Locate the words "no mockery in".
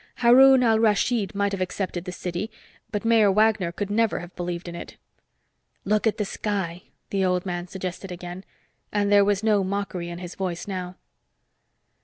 9.43-10.17